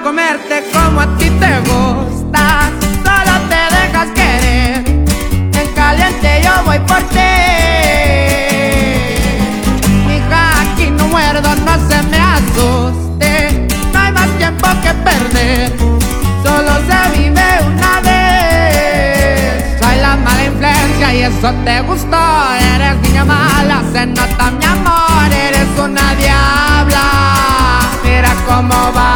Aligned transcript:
comerte 0.00 0.64
como 0.72 1.00
a 1.00 1.06
ti 1.16 1.28
te 1.28 1.58
gusta. 1.60 2.70
Solo 3.04 3.34
te 3.48 3.60
dejas 3.76 4.08
querer. 4.14 4.84
En 4.86 5.68
caliente 5.74 6.40
yo 6.42 6.64
voy 6.64 6.78
por 6.80 7.02
ti. 7.14 7.18
Mija, 10.06 10.60
aquí 10.62 10.90
no 10.90 11.06
muerdo, 11.08 11.48
no 11.66 11.74
se 11.88 12.02
me 12.04 12.18
asuste. 12.18 13.68
No 13.92 13.98
hay 13.98 14.12
más 14.12 14.28
tiempo 14.38 14.68
que 14.82 14.94
perder. 14.94 15.72
Solo 16.42 16.72
se 16.88 17.18
vive 17.18 17.44
una 17.66 18.00
vez. 18.00 19.78
Soy 19.80 19.96
la 20.00 20.16
mala 20.16 20.44
influencia 20.44 21.14
y 21.14 21.22
eso 21.22 21.52
te 21.64 21.80
gustó. 21.82 22.22
Eres 22.74 22.96
niña 23.02 23.24
mala, 23.24 23.82
se 23.92 24.06
nota 24.06 24.50
mi 24.52 24.64
amor. 24.64 25.32
Eres 25.32 25.68
una 25.78 26.14
diabla. 26.14 27.04
Mira 28.04 28.34
cómo 28.46 28.92
va. 28.96 29.11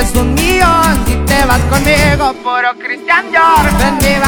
Eres 0.00 0.14
un 0.16 0.34
millón. 0.34 1.06
Si 1.06 1.14
te 1.26 1.44
vas 1.44 1.60
conmigo, 1.70 2.32
puro 2.42 2.74
Christian 2.78 3.30
Dior. 3.30 3.64
Ven 3.78 3.98
mi 3.98 4.18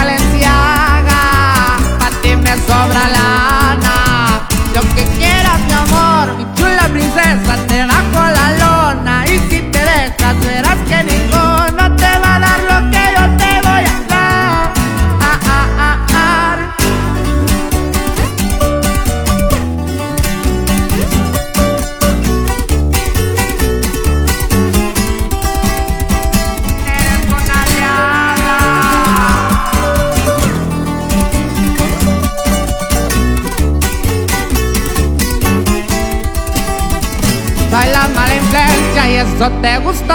mala 38.15 39.09
y 39.09 39.17
eso 39.17 39.51
te 39.61 39.79
gustó. 39.79 40.15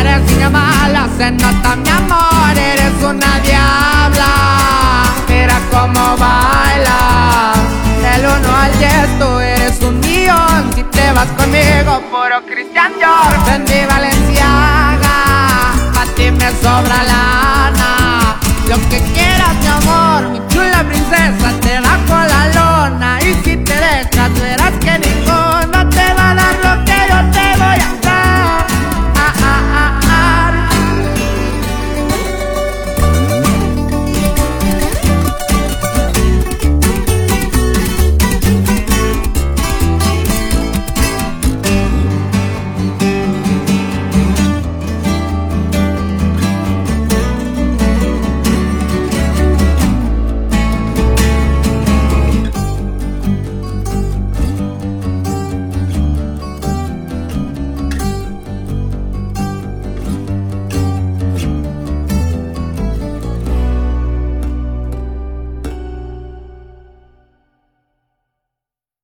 Eres 0.00 0.22
niña 0.22 0.50
mala, 0.50 1.08
se 1.16 1.30
nota 1.30 1.76
mi 1.76 1.88
amor 1.88 2.56
Eres 2.56 3.02
una 3.02 3.38
diabla. 3.40 4.32
Mira 5.28 5.58
cómo 5.70 6.16
baila 6.16 7.52
Del 8.02 8.26
uno 8.26 8.56
al 8.56 8.78
10 8.78 9.18
tú 9.18 9.38
eres 9.38 9.80
un 9.82 10.00
millón. 10.00 10.70
Si 10.74 10.82
te 10.84 11.12
vas 11.12 11.28
conmigo, 11.28 12.00
puro 12.10 12.44
Christian 12.46 12.92
Dior. 12.98 13.34
Ven 13.46 13.64
mi 13.64 13.86
Valenciaga 13.86 15.16
Pa' 15.94 16.06
ti 16.16 16.30
me 16.30 16.50
sobra 16.62 17.02
lana 17.04 17.19